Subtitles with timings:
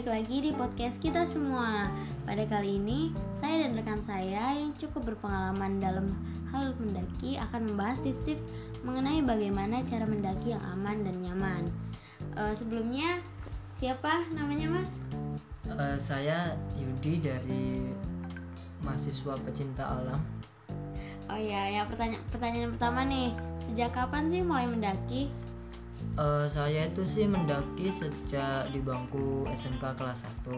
[0.00, 1.84] balik lagi di podcast kita semua.
[2.24, 6.16] Pada kali ini, saya dan rekan saya yang cukup berpengalaman dalam
[6.48, 8.40] hal mendaki akan membahas tips-tips
[8.80, 11.62] mengenai bagaimana cara mendaki yang aman dan nyaman.
[12.32, 13.20] Uh, sebelumnya,
[13.76, 14.90] siapa namanya Mas?
[15.68, 17.84] Uh, saya Yudi dari
[18.80, 20.24] mahasiswa pecinta alam.
[21.28, 23.36] Oh ya, ya pertanyaan pertanyaan pertama nih,
[23.68, 25.28] sejak kapan sih mulai mendaki?
[26.20, 30.52] Uh, saya itu sih mendaki sejak di bangku SMK kelas 1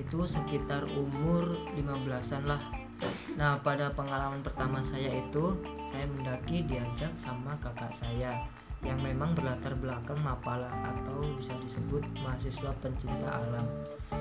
[0.00, 2.62] itu sekitar umur 15-an lah.
[3.36, 5.52] Nah pada pengalaman pertama saya itu
[5.92, 8.40] saya mendaki diajak sama kakak saya
[8.86, 13.66] yang memang berlatar belakang mapala atau bisa disebut mahasiswa pencinta alam.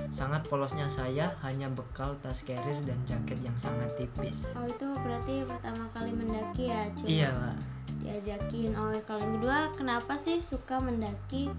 [0.09, 4.41] Sangat polosnya saya hanya bekal tas carrier dan jaket yang sangat tipis.
[4.57, 7.57] Oh itu berarti pertama kali mendaki ya cuy iya lah
[8.05, 11.49] diajakin oh kalau yang kedua kenapa sih suka mendaki?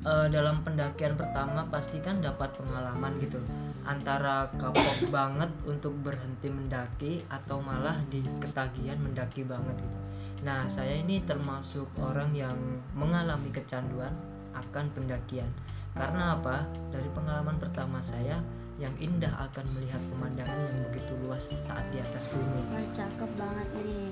[0.00, 3.40] Uh, dalam pendakian pertama pasti kan dapat pengalaman gitu.
[3.84, 10.07] Antara kapok banget untuk berhenti mendaki atau malah di ketagihan mendaki banget gitu
[10.46, 12.56] nah saya ini termasuk orang yang
[12.94, 14.14] mengalami kecanduan
[14.54, 15.50] akan pendakian
[15.98, 16.62] karena apa
[16.94, 18.38] dari pengalaman pertama saya
[18.78, 22.62] yang indah akan melihat pemandangan yang begitu luas saat di atas gunung.
[22.70, 24.10] Wah, cakep banget nih.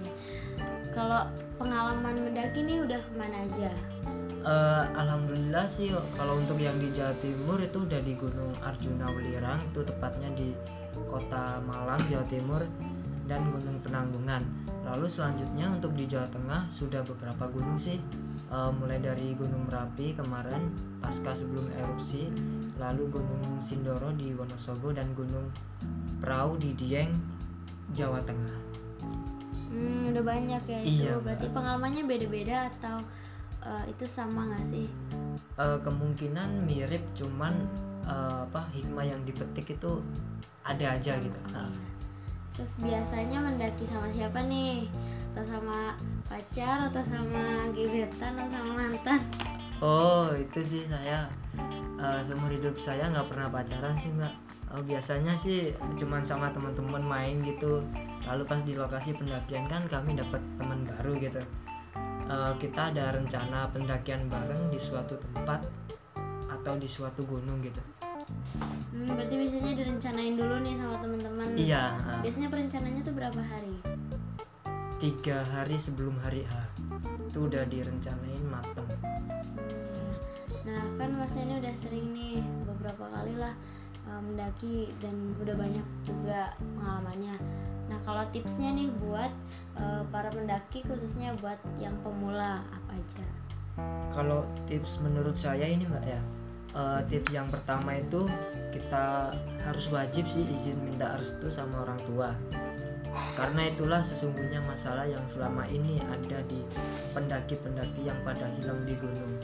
[0.91, 1.31] Kalau
[1.63, 3.71] pengalaman mendaki nih udah ke mana aja?
[4.47, 9.59] Uh, Alhamdulillah sih kalau untuk yang di Jawa Timur itu udah di Gunung Arjuna Welirang
[9.75, 10.55] itu tepatnya di
[11.11, 12.63] kota Malang Jawa Timur
[13.27, 14.43] dan Gunung Penanggungan.
[14.87, 17.99] Lalu selanjutnya untuk di Jawa Tengah sudah beberapa gunung sih.
[18.47, 20.71] Uh, mulai dari Gunung Merapi kemarin
[21.03, 22.31] pasca sebelum erupsi
[22.79, 25.51] lalu Gunung Sindoro di Wonosobo dan Gunung
[26.23, 27.11] Prau di Dieng
[27.99, 28.59] Jawa Tengah.
[29.75, 31.05] Hmm, udah banyak ya itu.
[31.05, 33.03] Iya, berarti pengalamannya beda-beda atau
[33.67, 34.87] uh, itu sama nggak sih?
[35.59, 37.67] Uh, kemungkinan mirip cuman
[38.07, 39.99] uh, apa hikmah yang dipetik itu
[40.63, 41.41] ada aja gitu.
[41.51, 41.96] Nah.
[42.57, 44.89] Terus biasanya mendaki sama siapa nih?
[45.33, 49.21] Atau sama pacar atau sama gebetan atau sama mantan?
[49.85, 51.29] Oh itu sih saya
[52.01, 54.33] uh, seumur hidup saya nggak pernah pacaran sih mbak.
[54.73, 57.85] Uh, biasanya sih cuman sama teman-teman main gitu.
[58.25, 61.45] Lalu pas di lokasi pendakian kan kami dapat teman baru gitu.
[62.27, 65.63] Uh, kita ada rencana pendakian bareng di suatu tempat
[66.51, 67.79] atau di suatu gunung gitu
[68.97, 71.49] hmm, berarti biasanya direncanain dulu nih sama teman-teman.
[71.57, 73.77] Iya uh, biasanya perencananya tuh berapa hari?
[74.97, 76.53] Tiga hari sebelum hari H.
[77.29, 78.89] Itu udah direncanain mateng.
[78.89, 80.15] Hmm.
[80.67, 83.55] nah kan masnya ini udah sering nih beberapa kali lah
[84.11, 87.37] uh, mendaki dan udah banyak juga pengalamannya.
[87.87, 89.31] Nah kalau tipsnya nih buat
[89.79, 93.27] uh, para pendaki khususnya buat yang pemula apa aja?
[94.17, 96.21] Kalau tips menurut saya ini mbak ya
[96.77, 98.29] uh, tips yang pertama itu
[98.71, 99.33] kita
[99.65, 102.31] harus wajib sih izin minta restu sama orang tua.
[103.33, 106.61] Karena itulah sesungguhnya masalah yang selama ini ada di
[107.17, 109.41] pendaki-pendaki yang pada hilang di gunung.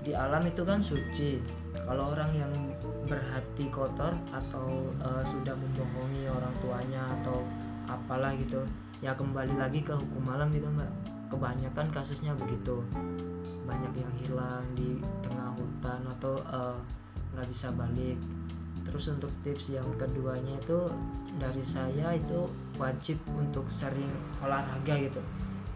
[0.00, 1.42] Di alam itu kan suci.
[1.74, 2.52] Kalau orang yang
[3.10, 7.42] berhati kotor atau uh, sudah membohongi orang tuanya atau
[7.90, 8.62] apalah gitu
[9.02, 10.90] ya kembali lagi ke hukum alam gitu mbak.
[11.30, 12.82] Kebanyakan kasusnya begitu
[13.70, 16.78] banyak yang hilang di tengah hutan atau eh,
[17.38, 18.18] nggak uh, bisa balik.
[18.82, 20.90] Terus untuk tips yang keduanya itu
[21.38, 24.10] dari saya itu wajib untuk sering
[24.42, 25.22] olahraga gitu.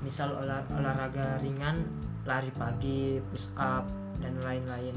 [0.03, 1.87] Misal olah, olahraga ringan
[2.27, 3.87] lari pagi push up
[4.19, 4.97] dan lain-lain.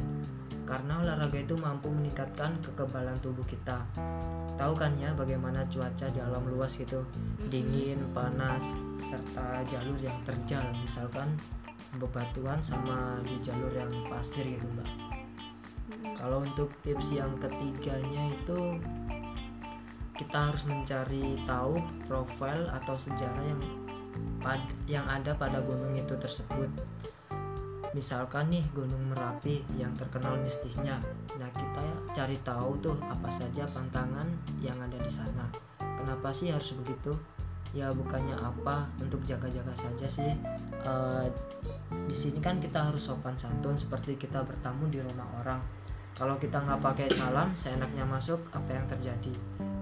[0.65, 3.85] Karena olahraga itu mampu meningkatkan kekebalan tubuh kita.
[4.57, 7.05] Tahu kan ya bagaimana cuaca di alam luas gitu?
[7.53, 8.65] Dingin panas
[9.07, 11.39] serta jalur yang terjal misalkan
[11.95, 14.89] bebatuan sama di jalur yang pasir gitu mbak.
[16.19, 18.81] Kalau untuk tips yang ketiganya itu
[20.17, 21.77] kita harus mencari tahu
[22.09, 23.61] profil atau sejarah yang
[24.41, 26.67] pad yang ada pada gunung itu tersebut.
[27.95, 31.01] Misalkan nih Gunung Merapi yang terkenal mistisnya.
[31.39, 34.27] Nah kita cari tahu tuh apa saja pantangan
[34.61, 35.45] yang ada di sana.
[35.79, 37.15] Kenapa sih harus begitu
[37.75, 40.31] ya bukannya apa untuk jaga-jaga saja sih.
[40.87, 41.27] Uh,
[42.07, 45.59] di sini kan kita harus sopan santun seperti kita bertamu di rumah orang.
[46.17, 49.33] Kalau kita nggak pakai salam seenaknya masuk apa yang terjadi?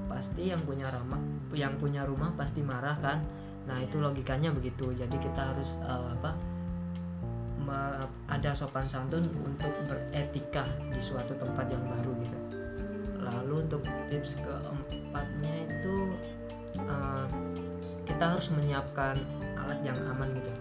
[0.09, 1.21] Pasti yang punya rumah
[1.55, 3.23] yang punya rumah pasti marah kan?
[3.65, 4.91] Nah itu logikanya begitu.
[4.95, 6.55] Jadi kita harus uh, apa
[8.29, 12.39] ada sopan santun untuk beretika di suatu tempat yang baru gitu.
[13.21, 15.95] Lalu untuk tips keempatnya itu
[16.83, 17.25] uh,
[18.15, 19.19] kita harus menyiapkan
[19.59, 20.53] alat yang aman gitu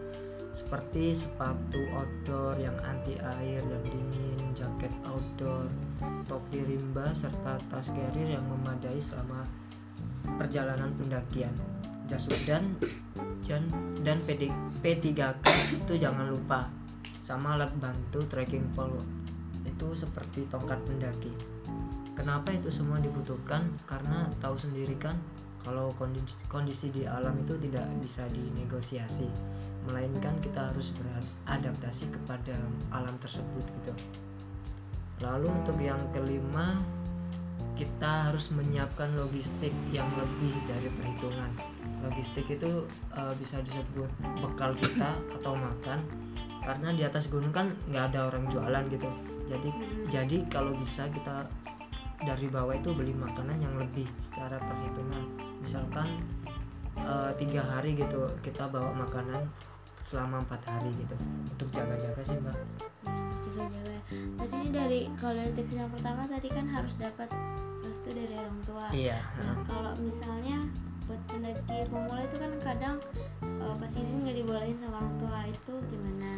[0.59, 5.71] seperti sepatu outdoor yang anti air dan dingin, jaket outdoor,
[6.27, 9.47] topi rimba serta tas carrier yang memadai selama
[10.39, 11.55] perjalanan pendakian.
[12.11, 12.75] Jas hujan
[13.47, 13.63] dan
[14.03, 14.19] dan
[14.83, 15.45] P3K
[15.79, 16.71] itu jangan lupa
[17.23, 18.99] sama alat bantu trekking pole
[19.63, 21.31] itu seperti tongkat pendaki.
[22.19, 23.75] Kenapa itu semua dibutuhkan?
[23.87, 25.19] Karena tahu sendiri kan
[25.65, 29.27] kalau kondisi, kondisi di alam itu tidak bisa dinegosiasi
[29.89, 32.57] melainkan kita harus beradaptasi kepada
[32.93, 33.93] alam tersebut gitu.
[35.25, 36.81] Lalu untuk yang kelima
[37.75, 41.51] kita harus menyiapkan logistik yang lebih dari perhitungan.
[42.07, 46.05] Logistik itu e, bisa disebut bekal kita atau makan
[46.65, 49.11] karena di atas gunung kan nggak ada orang jualan gitu.
[49.49, 49.71] Jadi
[50.09, 51.45] jadi kalau bisa kita
[52.25, 55.44] dari bawah itu beli makanan yang lebih secara perhitungan
[55.75, 56.23] misalkan
[57.03, 59.43] uh, tiga hari gitu kita bawa makanan
[60.07, 61.19] selama empat hari gitu.
[61.51, 62.55] Untuk jaga-jaga sih mbak.
[63.43, 63.97] Jaga-jaga.
[64.39, 67.27] Tadi ini dari kalau dari tips yang pertama tadi kan harus dapat
[67.83, 68.87] restu dari orang tua.
[68.95, 70.63] Iya nah kalau misalnya
[71.11, 72.97] buat pendaki pemula itu kan kadang
[73.59, 75.39] uh, pas izin nggak dibolehin sama orang tua.
[75.51, 76.31] Itu gimana?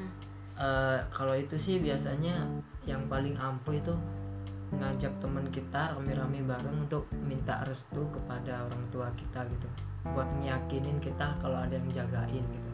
[0.56, 2.41] Uh, kalau itu sih biasanya
[2.88, 3.93] yang paling ampuh itu
[4.74, 9.68] ngajak teman kita rame-rame bareng untuk minta restu kepada orang tua kita gitu.
[10.10, 12.70] Buat meyakinin kita kalau ada yang jagain gitu.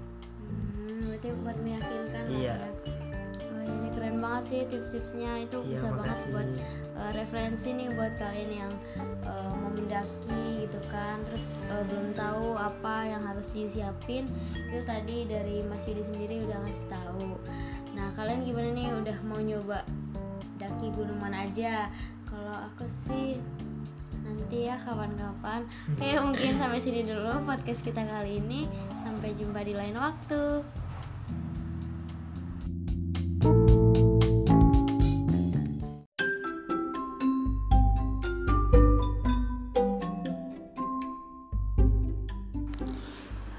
[0.49, 2.57] Hmm, berarti buat meyakinkan iya.
[2.57, 2.69] ya.
[3.53, 5.33] oh, ini keren banget sih tips-tipsnya.
[5.45, 6.01] Itu iya, bisa makasih.
[6.01, 6.49] banget buat
[6.97, 8.73] uh, referensi nih buat kalian yang
[9.29, 11.21] uh, mau mendaki gitu kan.
[11.29, 14.33] Terus uh, belum tahu apa yang harus disiapin
[14.73, 17.27] itu tadi dari Mas Yudi sendiri udah ngasih tahu.
[17.93, 18.89] Nah kalian gimana nih?
[18.97, 19.85] Udah mau nyoba
[20.63, 21.91] daki gunung mana aja.
[22.31, 23.43] Kalau aku sih
[24.23, 25.67] nanti ya kapan-kapan.
[25.99, 28.71] Oke mungkin sampai sini dulu podcast kita kali ini.
[29.03, 30.63] Sampai jumpa di lain waktu.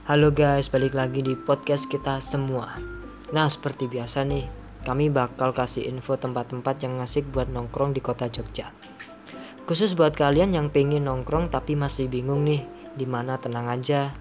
[0.03, 2.75] Halo guys, balik lagi di podcast kita semua.
[3.33, 4.45] Nah, seperti biasa nih,
[4.83, 8.75] kami bakal kasih info tempat-tempat yang asik buat nongkrong di kota Jogja.
[9.63, 12.67] Khusus buat kalian yang pengen nongkrong tapi masih bingung nih,
[12.99, 14.11] di mana tenang aja.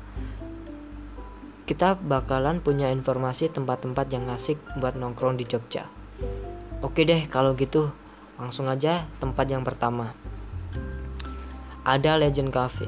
[1.66, 5.90] Kita bakalan punya informasi tempat-tempat yang asik buat nongkrong di Jogja.
[6.78, 7.90] Oke deh, kalau gitu
[8.38, 10.14] langsung aja tempat yang pertama.
[11.82, 12.86] Ada Legend Cafe.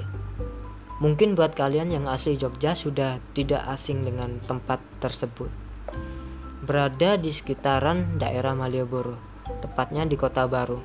[1.03, 5.64] Mungkin buat kalian yang asli Jogja sudah tidak asing dengan tempat tersebut
[6.65, 9.21] berada di sekitaran daerah Malioboro,
[9.61, 10.81] tepatnya di Kota Baru.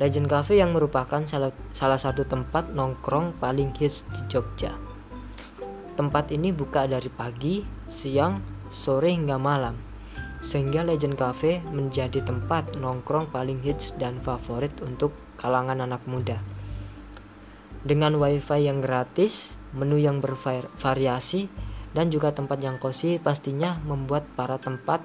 [0.00, 4.72] Legend Cafe yang merupakan salah, salah satu tempat nongkrong paling hits di Jogja.
[6.00, 7.60] Tempat ini buka dari pagi,
[7.92, 8.40] siang,
[8.72, 9.76] sore hingga malam.
[10.40, 16.40] Sehingga Legend Cafe menjadi tempat nongkrong paling hits dan favorit untuk kalangan anak muda.
[17.84, 21.52] Dengan wifi yang gratis, menu yang bervariasi,
[21.92, 25.04] dan juga tempat yang cozy pastinya membuat para tempat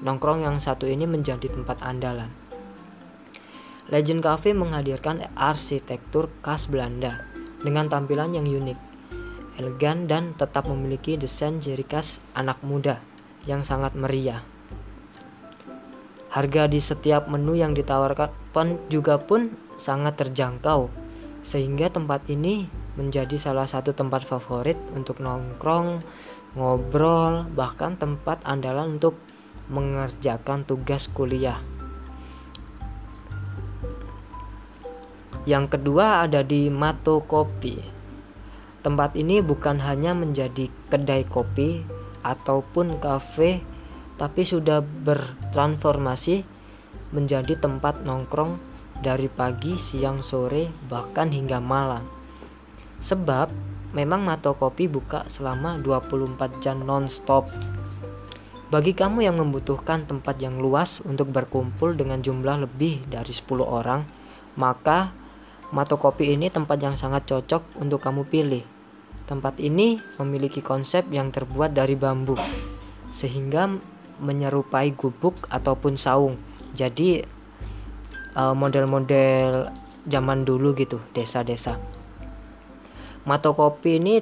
[0.00, 2.28] nongkrong yang satu ini menjadi tempat andalan.
[3.92, 7.20] Legend Cafe menghadirkan arsitektur khas Belanda
[7.60, 8.78] dengan tampilan yang unik,
[9.60, 13.04] elegan dan tetap memiliki desain ciri khas anak muda
[13.44, 14.40] yang sangat meriah.
[16.32, 20.88] Harga di setiap menu yang ditawarkan pun juga pun sangat terjangkau,
[21.44, 25.98] sehingga tempat ini menjadi salah satu tempat favorit untuk nongkrong,
[26.54, 29.18] ngobrol, bahkan tempat andalan untuk
[29.66, 31.58] mengerjakan tugas kuliah.
[35.44, 37.76] Yang kedua ada di Mato Kopi.
[38.80, 41.84] Tempat ini bukan hanya menjadi kedai kopi
[42.24, 43.60] ataupun kafe,
[44.20, 46.44] tapi sudah bertransformasi
[47.12, 48.60] menjadi tempat nongkrong
[49.00, 52.13] dari pagi, siang, sore, bahkan hingga malam.
[53.02, 53.50] Sebab
[53.94, 57.48] memang Mato Kopi buka selama 24 jam non-stop.
[58.74, 64.02] Bagi kamu yang membutuhkan tempat yang luas untuk berkumpul dengan jumlah lebih dari 10 orang,
[64.58, 65.14] maka
[65.70, 68.66] Mato Kopi ini tempat yang sangat cocok untuk kamu pilih.
[69.24, 72.36] Tempat ini memiliki konsep yang terbuat dari bambu,
[73.14, 73.72] sehingga
[74.20, 76.34] menyerupai gubuk ataupun saung.
[76.74, 77.22] Jadi
[78.34, 79.70] eh, model-model
[80.04, 81.80] zaman dulu gitu, desa-desa.
[83.24, 84.20] Mato kopi ini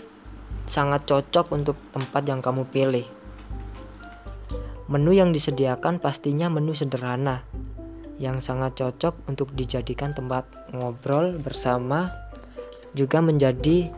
[0.71, 3.03] sangat cocok untuk tempat yang kamu pilih.
[4.87, 7.43] Menu yang disediakan pastinya menu sederhana
[8.23, 12.15] yang sangat cocok untuk dijadikan tempat ngobrol bersama
[12.95, 13.91] juga menjadi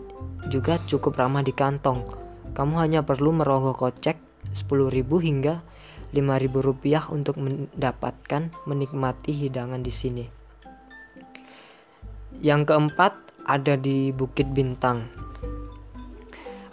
[0.47, 2.07] juga cukup ramah di kantong.
[2.55, 4.15] Kamu hanya perlu merogoh kocek
[4.55, 5.59] 10.000 hingga
[6.15, 6.23] 5.000
[6.63, 10.25] rupiah untuk mendapatkan menikmati hidangan di sini.
[12.39, 13.11] Yang keempat
[13.43, 15.11] ada di Bukit Bintang,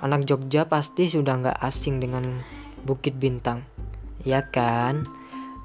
[0.05, 2.45] Anak Jogja pasti sudah nggak asing dengan
[2.87, 3.67] Bukit Bintang,
[4.23, 5.03] ya kan?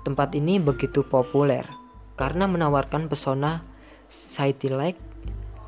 [0.02, 1.68] Tempat ini begitu populer
[2.18, 3.62] karena menawarkan pesona
[4.10, 4.98] city like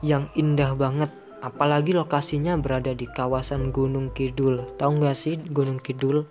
[0.02, 1.10] yang indah banget.
[1.42, 4.62] Apalagi lokasinya berada di kawasan Gunung Kidul.
[4.78, 6.30] Tahu nggak sih Gunung Kidul?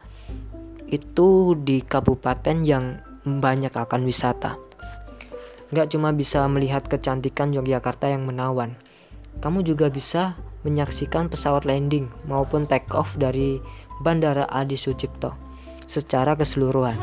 [0.87, 4.55] Itu di kabupaten yang banyak akan wisata.
[5.71, 8.75] Nggak cuma bisa melihat kecantikan Yogyakarta yang menawan,
[9.38, 10.35] kamu juga bisa
[10.67, 13.62] menyaksikan pesawat landing maupun take off dari
[14.02, 15.35] Bandara Adi Sucipto
[15.87, 16.99] secara keseluruhan.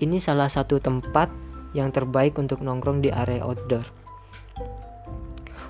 [0.00, 1.28] Ini salah satu tempat
[1.76, 3.99] yang terbaik untuk nongkrong di area outdoor.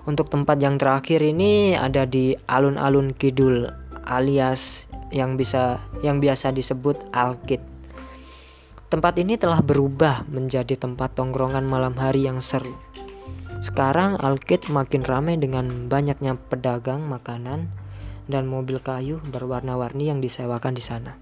[0.08, 3.68] Untuk tempat yang terakhir ini ada di alun-alun kidul
[4.08, 7.60] alias yang bisa yang biasa disebut Alkit.
[8.88, 12.74] Tempat ini telah berubah menjadi tempat tongkrongan malam hari yang seru
[13.60, 17.68] sekarang Alkit makin ramai dengan banyaknya pedagang makanan
[18.24, 21.20] dan mobil kayu berwarna-warni yang disewakan di sana.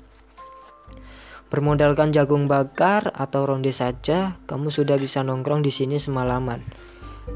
[1.50, 6.62] Bermodalkan jagung bakar atau ronde saja, kamu sudah bisa nongkrong di sini semalaman.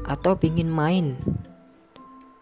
[0.03, 1.15] Atau pingin main,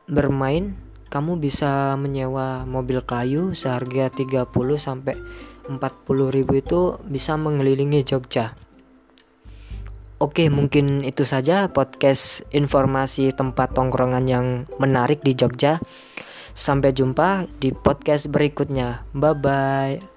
[0.08, 0.76] bermain,
[1.12, 4.48] kamu bisa menyewa mobil kayu seharga 30
[4.80, 5.16] sampai
[5.68, 8.56] 40 ribu itu bisa mengelilingi Jogja.
[10.22, 15.82] Oke, mungkin itu saja podcast informasi tempat tongkrongan yang menarik di Jogja.
[16.54, 19.02] Sampai jumpa di podcast berikutnya.
[19.18, 20.11] Bye bye.